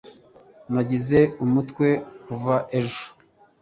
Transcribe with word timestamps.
nagize 0.73 1.19
umutwe 1.43 1.87
kuva 2.25 2.55
ejo 2.79 3.05